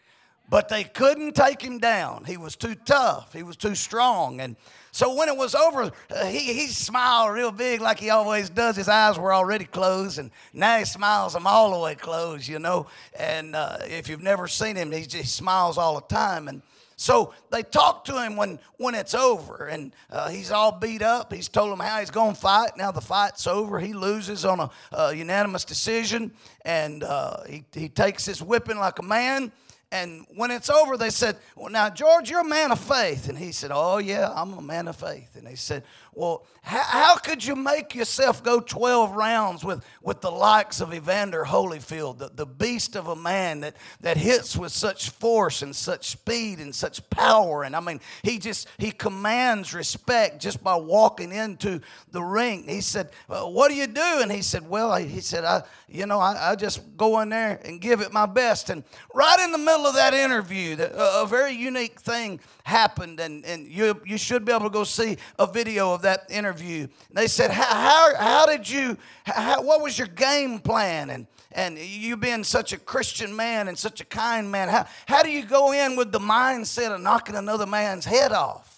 [0.49, 2.25] but they couldn't take him down.
[2.25, 4.41] He was too tough, he was too strong.
[4.41, 4.55] And
[4.93, 8.75] so when it was over, uh, he, he smiled real big like he always does.
[8.75, 12.59] His eyes were already closed, and now he smiles them all the way closed, you
[12.59, 12.85] know.
[13.17, 16.47] And uh, if you've never seen him, he just smiles all the time.
[16.47, 16.61] And
[16.95, 21.33] so they talk to him when, when it's over, and uh, he's all beat up.
[21.33, 22.77] He's told them how he's going to fight.
[22.77, 23.79] Now the fight's over.
[23.79, 26.31] He loses on a, unanimous decision,
[26.65, 29.51] and uh, he, he takes his whipping like a man
[29.93, 33.29] and when it's over, they said, Well, now, George, you're a man of faith.
[33.29, 35.35] And he said, Oh, yeah, I'm a man of faith.
[35.35, 35.83] And they said,
[36.15, 40.93] Well, how, how could you make yourself go 12 rounds with, with the likes of
[40.93, 45.75] Evander Holyfield, the, the beast of a man that, that hits with such force and
[45.75, 47.63] such speed and such power?
[47.63, 52.63] And I mean, he just, he commands respect just by walking into the ring.
[52.67, 54.19] He said, well, What do you do?
[54.21, 57.59] And he said, Well, he said, I, you know, I, I just go in there
[57.65, 58.69] and give it my best.
[58.69, 63.45] And right in the middle of that interview, a, a very unique thing happened, and,
[63.45, 66.87] and you, you should be able to go see a video of that interview.
[67.11, 71.09] They said, How, how, how did you, how, what was your game plan?
[71.09, 75.23] And, and you being such a Christian man and such a kind man, how, how
[75.23, 78.73] do you go in with the mindset of knocking another man's head off?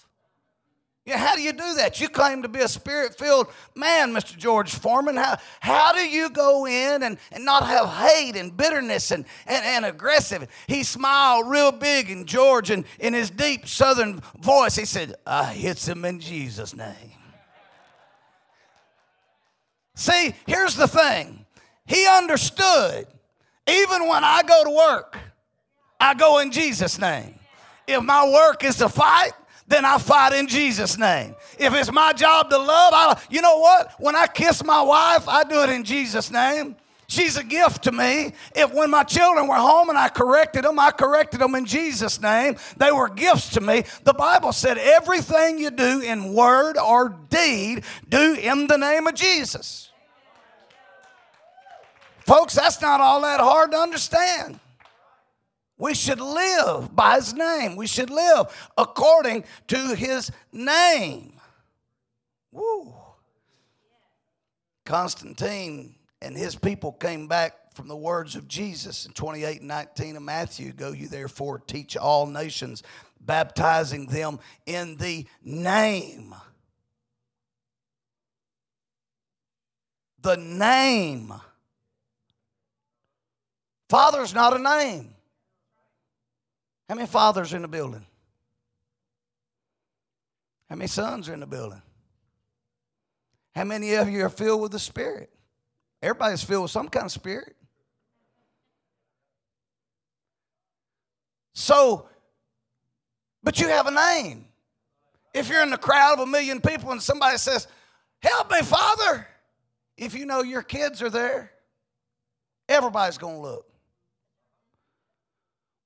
[1.06, 2.02] Yeah, how do you do that?
[2.02, 4.36] You claim to be a spirit filled man, Mr.
[4.36, 5.16] George Foreman.
[5.16, 9.64] How, how do you go in and, and not have hate and bitterness and, and,
[9.64, 10.48] and aggressive?
[10.66, 15.54] He smiled real big, and George, in, in his deep southern voice, he said, I
[15.54, 17.15] hits him in Jesus' name.
[19.96, 21.46] See, here's the thing
[21.86, 23.08] he understood,
[23.68, 25.18] even when I go to work,
[26.00, 27.40] I go in Jesus' name.
[27.88, 29.32] If my work is to fight,
[29.68, 31.36] then I fight in Jesus' name.
[31.58, 33.94] If it's my job to love, I, you know what?
[34.00, 36.76] When I kiss my wife, I do it in Jesus' name.
[37.08, 38.34] She's a gift to me.
[38.56, 42.20] If when my children were home and I corrected them, I corrected them in Jesus'
[42.20, 42.56] name.
[42.78, 43.84] They were gifts to me.
[44.04, 49.14] The Bible said everything you do in word or deed, do in the name of
[49.14, 49.92] Jesus.
[52.26, 54.60] Folks, that's not all that hard to understand.
[55.78, 57.76] We should live by his name.
[57.76, 61.34] We should live according to his name.
[62.52, 62.94] Woo.
[64.86, 70.16] Constantine and his people came back from the words of Jesus in 28 and 19
[70.16, 70.72] of Matthew.
[70.72, 72.84] Go you therefore teach all nations,
[73.20, 76.34] baptizing them in the name.
[80.22, 81.34] The name.
[83.90, 85.14] Father's not a name.
[86.88, 88.06] How many fathers in the building?
[90.70, 91.82] How many sons are in the building?
[93.54, 95.35] How many of you are filled with the Spirit?
[96.06, 97.56] Everybody's filled with some kind of spirit.
[101.54, 102.08] So,
[103.42, 104.46] but you have a name.
[105.34, 107.68] If you're in the crowd of a million people and somebody says,
[108.20, 109.28] Help me, Father,
[109.98, 111.52] if you know your kids are there,
[112.70, 113.66] everybody's going to look.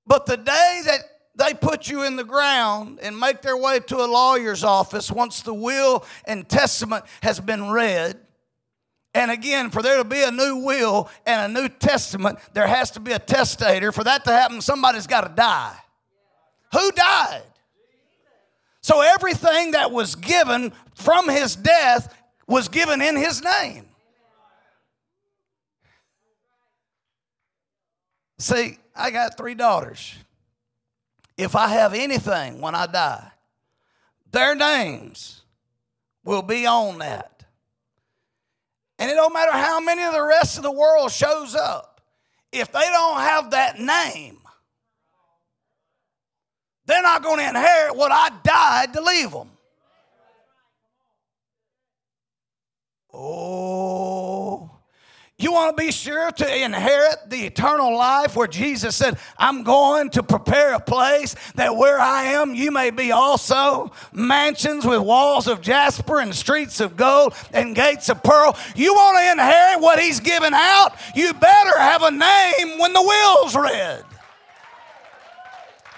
[0.06, 1.00] But the day that
[1.36, 5.44] they put you in the ground and make their way to a lawyer's office once
[5.44, 8.20] the will and testament has been read,
[9.14, 12.92] and again, for there to be a new will and a new testament, there has
[12.92, 13.92] to be a testator.
[13.92, 15.76] For that to happen, somebody's got to die.
[16.74, 17.44] Who died?
[18.82, 22.16] So everything that was given from his death
[22.48, 23.86] was given in his name.
[28.38, 30.16] See, I got three daughters.
[31.38, 33.32] If I have anything when I die,
[34.32, 35.42] their names
[36.24, 37.39] will be on that.
[39.00, 42.02] And it don't matter how many of the rest of the world shows up,
[42.52, 44.40] if they don't have that name,
[46.86, 49.52] they're not going to inherit what I died to leave them.
[53.14, 53.69] Oh,
[55.40, 60.10] you want to be sure to inherit the eternal life where Jesus said, I'm going
[60.12, 63.94] to prepare a place that where I am, you may be also.
[64.12, 68.58] Mansions with walls of jasper and streets of gold and gates of pearl.
[68.76, 70.90] You want to inherit what He's given out?
[71.16, 74.04] You better have a name when the will's read.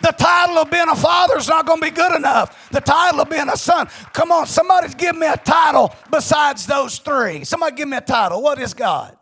[0.04, 2.70] The title of being a father is not going to be good enough.
[2.72, 3.88] The title of being a son.
[4.14, 7.44] Come on, somebody give me a title besides those three.
[7.44, 8.42] Somebody give me a title.
[8.42, 9.18] What is God?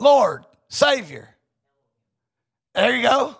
[0.00, 1.28] Lord, Savior.
[2.74, 3.36] There you go.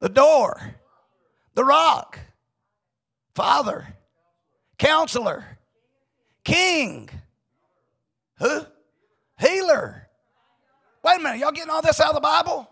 [0.00, 0.74] The door,
[1.54, 2.18] the rock,
[3.34, 3.86] Father,
[4.78, 5.58] Counselor,
[6.42, 7.10] King.
[8.38, 8.64] Who?
[9.38, 10.08] Healer.
[11.02, 12.68] Wait a minute, y'all getting all this out of the Bible?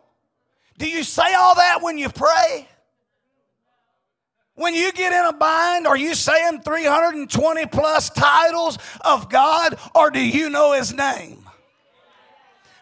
[0.78, 2.66] Do you say all that when you pray?
[4.54, 10.10] When you get in a bind, are you saying 320 plus titles of God, or
[10.10, 11.38] do you know His name?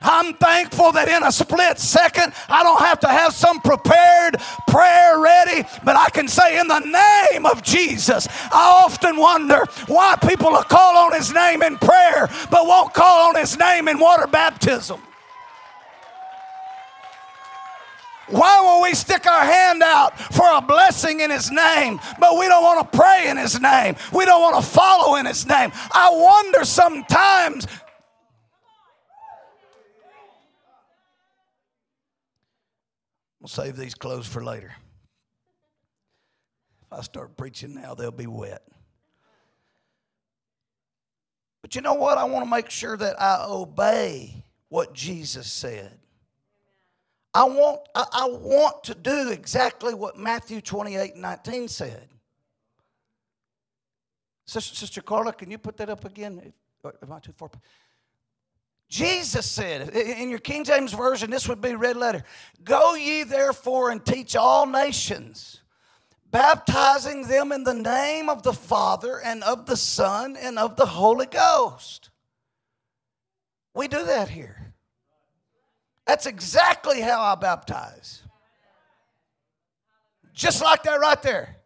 [0.03, 5.21] I'm thankful that in a split second, I don't have to have some prepared prayer
[5.21, 8.27] ready, but I can say, in the name of Jesus.
[8.51, 13.29] I often wonder why people will call on His name in prayer, but won't call
[13.29, 15.01] on His name in water baptism.
[18.31, 22.47] Why will we stick our hand out for a blessing in His name, but we
[22.49, 23.97] don't want to pray in His name?
[24.13, 25.73] We don't want to follow in His name.
[25.93, 27.67] I wonder sometimes.
[33.41, 34.73] We'll save these clothes for later.
[36.83, 38.63] If I start preaching now, they'll be wet.
[41.63, 42.19] But you know what?
[42.19, 46.00] I want to make sure that I obey what Jesus said.
[47.33, 52.09] I want, I, want to do exactly what Matthew 28 and 19 said.
[54.47, 56.53] Sister, Sister Carla, can you put that up again?
[56.85, 57.51] Am I too far?
[58.89, 62.25] Jesus said, in your King James Version, this would be red letter
[62.65, 65.63] Go ye therefore and teach all nations,
[66.33, 70.87] baptizing them in the name of the Father and of the Son and of the
[70.87, 72.11] Holy Ghost.
[73.73, 74.70] We do that here.
[76.07, 78.23] That's exactly how I baptize.
[80.35, 81.57] Just like that right there.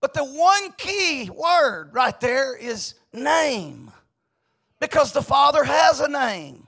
[0.00, 3.90] But the one key word right there is name.
[4.80, 6.66] Because the Father has a name,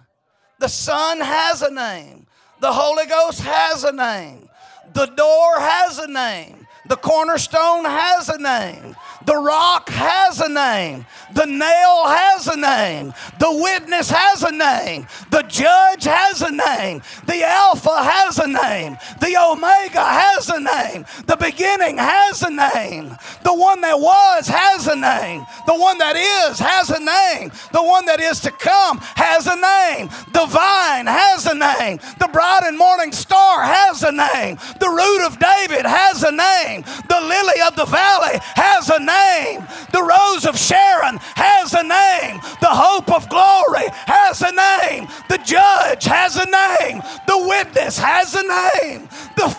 [0.58, 2.26] the Son has a name,
[2.60, 4.48] the Holy Ghost has a name,
[4.94, 8.96] the door has a name, the cornerstone has a name.
[9.26, 11.04] The rock has a name.
[11.34, 13.12] The nail has a name.
[13.40, 15.08] The witness has a name.
[15.30, 17.02] The judge has a name.
[17.26, 18.96] The Alpha has a name.
[19.20, 21.04] The Omega has a name.
[21.26, 23.16] The beginning has a name.
[23.42, 25.44] The one that was has a name.
[25.66, 27.50] The one that is has a name.
[27.72, 30.08] The one that is to come has a name.
[30.32, 31.98] The vine has a name.
[32.20, 34.56] The bright and morning star has a name.
[34.78, 36.75] The root of David has a name.
[36.82, 39.16] The lily of the valley has a name
[39.56, 39.66] name.
[39.92, 42.40] The rose of Sharon has a name.
[42.60, 45.08] The hope of glory has a name.
[45.28, 47.02] The judge has a name.
[47.26, 49.08] The witness has a name.
[49.36, 49.56] The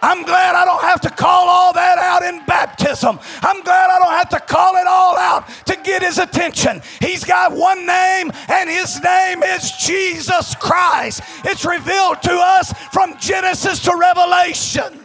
[0.00, 3.18] I'm glad I don't have to call all that out in baptism.
[3.42, 6.82] I'm glad I don't have to call it all out to get his attention.
[7.00, 11.22] He's got one name, and his name is Jesus Christ.
[11.44, 15.00] It's revealed to us from Genesis to Revelation.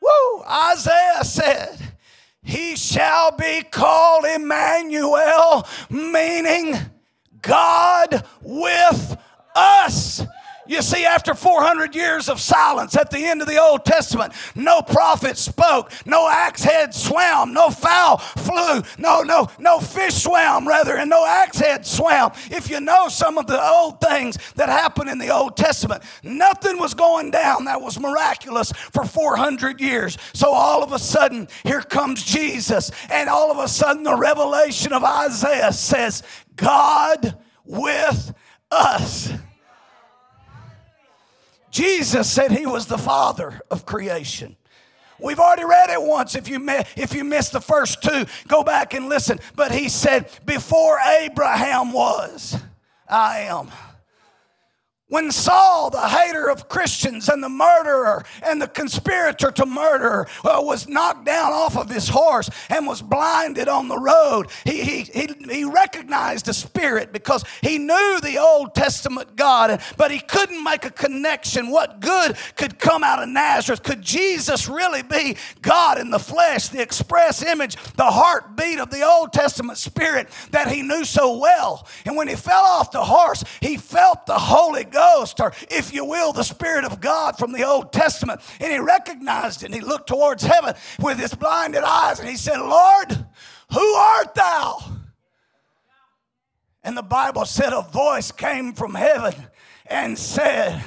[0.00, 0.42] Woo!
[0.46, 1.83] Isaiah said,
[2.44, 6.76] He shall be called Emmanuel, meaning
[7.40, 9.16] God with
[9.56, 10.22] us.
[10.66, 14.80] You see, after 400 years of silence at the end of the Old Testament, no
[14.80, 20.96] prophet spoke, no axe head swam, no fowl flew, no, no, no fish swam, rather,
[20.96, 22.30] and no axe head swam.
[22.50, 26.78] If you know some of the old things that happened in the Old Testament, nothing
[26.78, 30.16] was going down that was miraculous for 400 years.
[30.32, 34.92] So all of a sudden, here comes Jesus, and all of a sudden, the revelation
[34.92, 36.22] of Isaiah says,
[36.56, 38.34] God with
[38.70, 39.32] us.
[41.74, 44.54] Jesus said he was the father of creation.
[45.18, 46.36] We've already read it once.
[46.36, 46.64] If you,
[46.96, 49.40] if you missed the first two, go back and listen.
[49.56, 52.56] But he said, Before Abraham was,
[53.08, 53.72] I am.
[55.08, 60.62] When Saul, the hater of Christians and the murderer and the conspirator to murder, uh,
[60.62, 65.02] was knocked down off of his horse and was blinded on the road, he, he,
[65.02, 70.64] he, he recognized the spirit because he knew the Old Testament God, but he couldn't
[70.64, 71.70] make a connection.
[71.70, 73.82] What good could come out of Nazareth?
[73.82, 79.02] Could Jesus really be God in the flesh, the express image, the heartbeat of the
[79.02, 81.86] Old Testament spirit that he knew so well?
[82.06, 86.04] And when he fell off the horse, he felt the Holy Ghost, or if you
[86.06, 88.40] will, the Spirit of God from the Old Testament.
[88.60, 92.36] And he recognized it and he looked towards heaven with his blinded eyes and he
[92.36, 93.26] said, Lord,
[93.72, 94.78] who art thou?
[96.82, 99.34] And the Bible said a voice came from heaven
[99.86, 100.82] and said,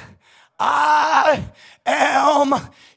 [0.58, 1.44] I
[1.86, 2.54] am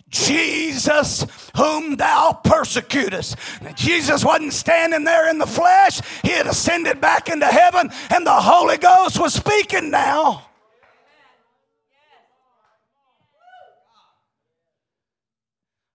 [0.10, 3.38] Jesus, whom thou persecutest.
[3.62, 8.26] Now, Jesus wasn't standing there in the flesh, he had ascended back into heaven, and
[8.26, 10.46] the Holy Ghost was speaking now.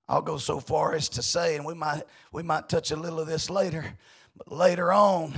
[0.09, 2.03] I'll go so far as to say, and we might,
[2.33, 3.85] we might touch a little of this later,
[4.37, 5.35] but later on,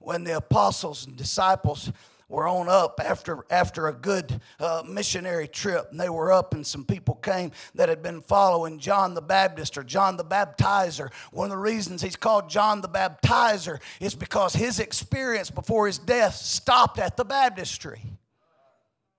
[0.00, 1.92] when the apostles and disciples
[2.28, 6.66] were on up after, after a good uh, missionary trip, and they were up, and
[6.66, 11.10] some people came that had been following John the Baptist or John the Baptizer.
[11.32, 15.98] One of the reasons he's called John the Baptizer is because his experience before his
[15.98, 18.02] death stopped at the baptistry.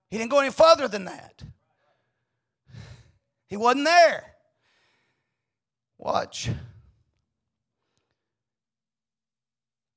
[0.10, 1.41] He didn't go any further than that.
[3.47, 4.36] He wasn't there.
[6.00, 6.50] Watch.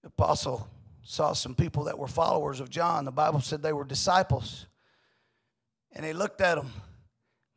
[0.03, 0.69] The apostle
[1.05, 3.05] saw some people that were followers of John.
[3.05, 4.67] The Bible said they were disciples.
[5.93, 6.73] And he looked at them.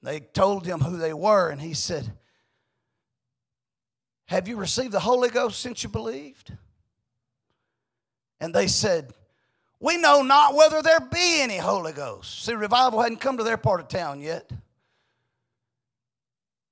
[0.03, 2.11] They told him who they were, and he said,
[4.27, 6.53] Have you received the Holy Ghost since you believed?
[8.39, 9.11] And they said,
[9.79, 12.43] We know not whether there be any Holy Ghost.
[12.43, 14.51] See, revival hadn't come to their part of town yet.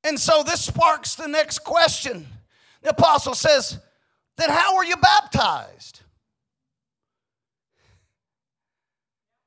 [0.04, 2.28] And so this sparks the next question.
[2.82, 3.80] The apostle says,
[4.38, 6.02] Then how were you baptized?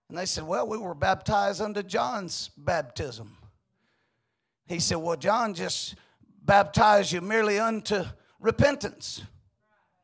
[0.09, 3.37] And they said, Well, we were baptized under John's baptism.
[4.67, 5.97] He said, Well, John just
[6.43, 8.05] baptized you merely unto
[8.41, 9.23] repentance.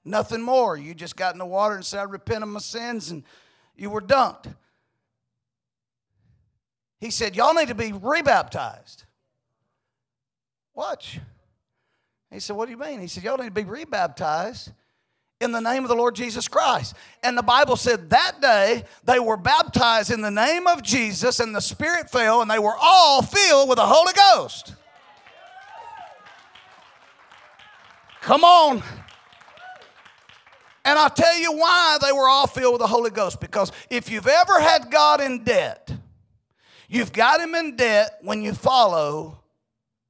[0.04, 0.76] Nothing more.
[0.76, 3.22] You just got in the water and said, I repent of my sins, and
[3.76, 4.52] you were dunked.
[6.98, 9.04] He said, Y'all need to be rebaptized.
[10.74, 11.20] Watch.
[12.30, 13.00] He said, What do you mean?
[13.00, 14.72] He said, Y'all need to be rebaptized
[15.40, 16.94] in the name of the Lord Jesus Christ.
[17.22, 21.54] And the Bible said that day they were baptized in the name of Jesus, and
[21.54, 24.74] the Spirit fell, and they were all filled with the Holy Ghost.
[28.22, 28.82] Come on.
[30.84, 33.40] And I'll tell you why they were all filled with the Holy Ghost.
[33.40, 35.92] Because if you've ever had God in debt,
[36.88, 39.41] you've got Him in debt when you follow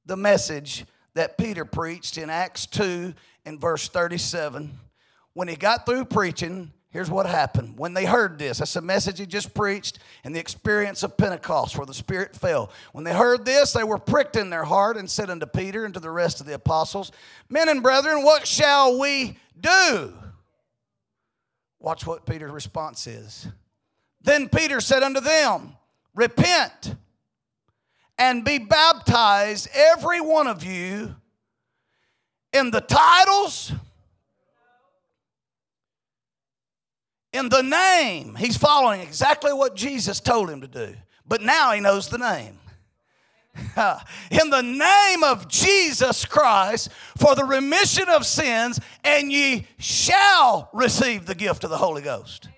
[0.05, 3.13] the message that Peter preached in Acts 2
[3.45, 4.79] and verse 37.
[5.33, 7.77] When he got through preaching, here's what happened.
[7.77, 11.77] When they heard this, that's the message he just preached and the experience of Pentecost
[11.77, 12.71] where the Spirit fell.
[12.91, 15.93] When they heard this, they were pricked in their heart and said unto Peter and
[15.93, 17.11] to the rest of the apostles,
[17.49, 20.13] Men and brethren, what shall we do?
[21.79, 23.47] Watch what Peter's response is.
[24.21, 25.75] Then Peter said unto them,
[26.15, 26.95] Repent
[28.17, 31.15] and be baptized, every one of you,
[32.51, 33.71] in the titles,
[37.31, 38.35] in the name.
[38.35, 40.95] He's following exactly what Jesus told him to do,
[41.27, 42.59] but now he knows the name.
[44.31, 51.25] in the name of Jesus Christ for the remission of sins, and ye shall receive
[51.25, 52.49] the gift of the Holy Ghost.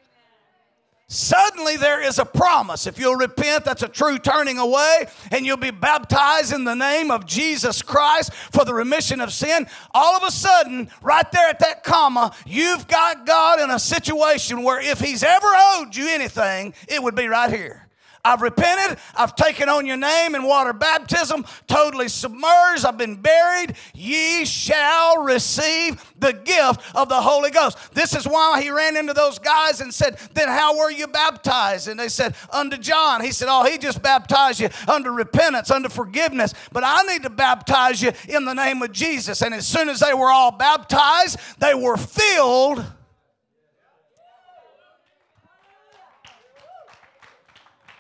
[1.15, 2.87] Suddenly, there is a promise.
[2.87, 7.09] If you'll repent, that's a true turning away, and you'll be baptized in the name
[7.09, 9.65] of Jesus Christ for the remission of sin.
[9.93, 14.61] All of a sudden, right there at that comma, you've got God in a situation
[14.61, 17.84] where if He's ever owed you anything, it would be right here.
[18.25, 18.97] I've repented.
[19.15, 22.83] I've taken on your name in water baptism, totally submerged.
[22.83, 23.75] I've been buried.
[23.93, 27.77] Ye shall receive the gift of the Holy Ghost.
[27.93, 31.87] This is why he ran into those guys and said, Then how were you baptized?
[31.87, 33.21] And they said, Unto John.
[33.21, 36.53] He said, Oh, he just baptized you under repentance, under forgiveness.
[36.71, 39.43] But I need to baptize you in the name of Jesus.
[39.43, 42.83] And as soon as they were all baptized, they were filled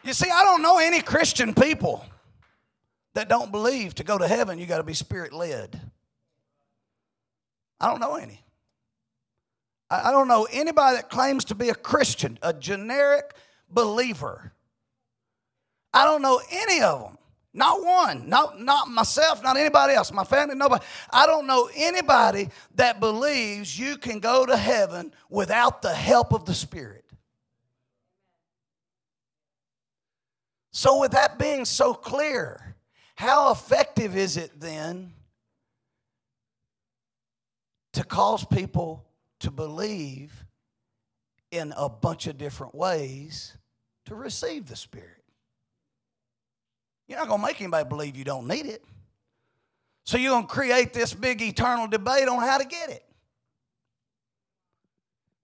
[0.05, 2.05] You see, I don't know any Christian people
[3.15, 5.81] that don't believe to go to heaven, you got to be spirit led.
[7.79, 8.39] I don't know any.
[9.89, 13.33] I don't know anybody that claims to be a Christian, a generic
[13.69, 14.51] believer.
[15.91, 17.17] I don't know any of them.
[17.53, 18.29] Not one.
[18.29, 20.11] Not, not myself, not anybody else.
[20.11, 20.83] My family, nobody.
[21.09, 26.45] I don't know anybody that believes you can go to heaven without the help of
[26.45, 27.04] the Spirit.
[30.77, 32.75] So, with that being so clear,
[33.15, 35.13] how effective is it then
[37.93, 39.05] to cause people
[39.39, 40.33] to believe
[41.49, 43.57] in a bunch of different ways
[44.07, 45.23] to receive the Spirit?
[47.07, 48.83] You're not going to make anybody believe you don't need it.
[50.03, 53.05] So, you're going to create this big eternal debate on how to get it.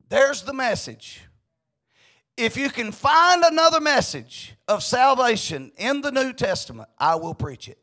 [0.10, 1.22] There's the message
[2.42, 7.70] if you can find another message of salvation in the New Testament, I will preach
[7.70, 7.78] it.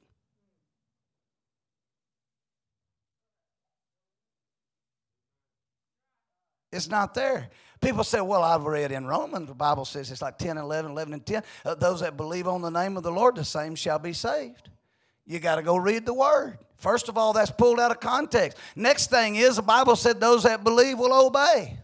[6.73, 7.49] It's not there.
[7.81, 11.13] People say, well, I've read in Romans, the Bible says it's like 10, 11, 11,
[11.15, 11.43] and 10.
[11.65, 14.69] Uh, those that believe on the name of the Lord, the same shall be saved.
[15.25, 16.59] You got to go read the word.
[16.77, 18.59] First of all, that's pulled out of context.
[18.75, 21.79] Next thing is, the Bible said those that believe will obey.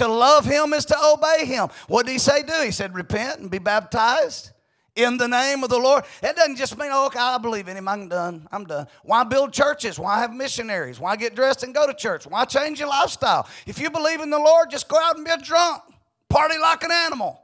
[0.00, 1.68] To love him is to obey him.
[1.86, 2.54] What did he say do?
[2.64, 4.50] He said, repent and be baptized
[4.96, 6.04] in the name of the Lord.
[6.22, 7.86] It doesn't just mean, oh, okay, I believe in him.
[7.86, 8.48] I'm done.
[8.50, 8.86] I'm done.
[9.02, 9.98] Why build churches?
[9.98, 10.98] Why have missionaries?
[10.98, 12.26] Why get dressed and go to church?
[12.26, 13.46] Why change your lifestyle?
[13.66, 15.82] If you believe in the Lord, just go out and be a drunk.
[16.30, 17.38] Party like an animal.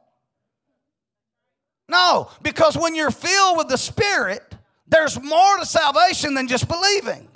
[1.90, 4.54] No, because when you're filled with the Spirit,
[4.88, 7.28] there's more to salvation than just believing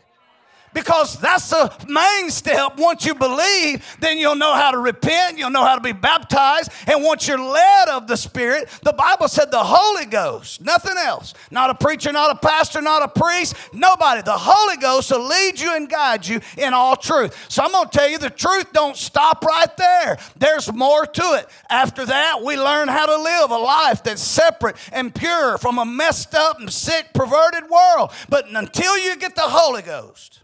[0.74, 2.78] because that's the main step.
[2.78, 6.70] Once you believe, then you'll know how to repent, you'll know how to be baptized,
[6.86, 11.34] and once you're led of the Spirit, the Bible said the Holy Ghost, nothing else.
[11.50, 14.22] Not a preacher, not a pastor, not a priest, nobody.
[14.22, 17.46] The Holy Ghost will lead you and guide you in all truth.
[17.48, 20.18] So I'm going to tell you the truth don't stop right there.
[20.36, 21.48] There's more to it.
[21.68, 25.84] After that, we learn how to live a life that's separate and pure from a
[25.84, 28.12] messed up and sick, perverted world.
[28.28, 30.40] But until you get the Holy Ghost,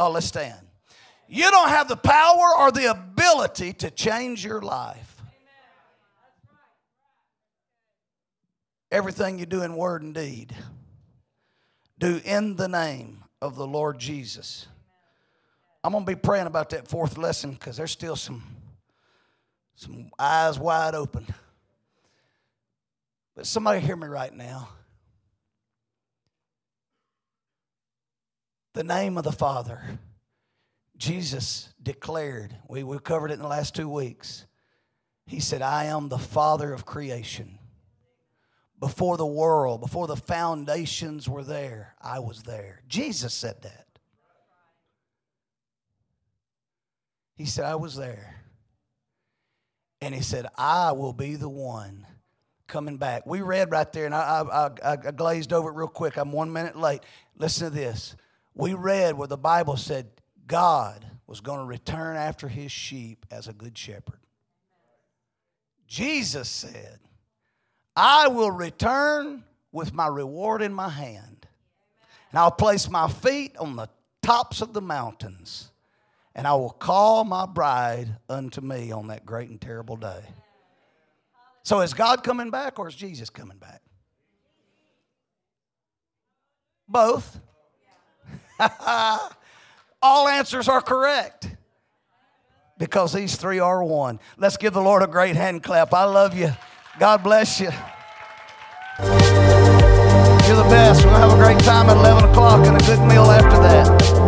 [0.00, 0.58] Oh, let's stand.
[1.28, 5.20] You don't have the power or the ability to change your life.
[8.90, 10.56] Everything you do in word and deed
[11.98, 14.66] Do in the name of the Lord Jesus.
[15.84, 18.42] I'm going to be praying about that fourth lesson because there's still some,
[19.76, 21.26] some eyes wide open.
[23.36, 24.70] But somebody hear me right now.
[28.72, 29.82] The name of the Father,
[30.96, 34.46] Jesus declared, we, we covered it in the last two weeks.
[35.26, 37.58] He said, I am the Father of creation.
[38.78, 42.82] Before the world, before the foundations were there, I was there.
[42.88, 43.86] Jesus said that.
[47.34, 48.42] He said, I was there.
[50.00, 52.06] And he said, I will be the one
[52.66, 53.26] coming back.
[53.26, 56.16] We read right there, and I, I, I, I glazed over it real quick.
[56.16, 57.00] I'm one minute late.
[57.36, 58.16] Listen to this.
[58.60, 60.10] We read where the Bible said
[60.46, 64.20] God was going to return after his sheep as a good shepherd.
[65.86, 66.98] Jesus said,
[67.96, 71.46] I will return with my reward in my hand,
[72.30, 73.88] and I'll place my feet on the
[74.20, 75.70] tops of the mountains,
[76.34, 80.22] and I will call my bride unto me on that great and terrible day.
[81.62, 83.80] So is God coming back or is Jesus coming back?
[86.86, 87.40] Both.
[90.02, 91.48] All answers are correct
[92.78, 94.18] because these three are one.
[94.38, 95.92] Let's give the Lord a great hand clap.
[95.92, 96.50] I love you.
[96.98, 97.70] God bless you.
[98.98, 101.04] You're the best.
[101.04, 104.19] We'll have a great time at 11 o'clock and a good meal after that.